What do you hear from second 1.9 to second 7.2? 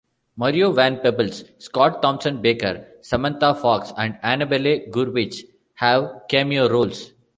Thompson Baker, Samantha Fox and Annabelle Gurwitch have cameo roles.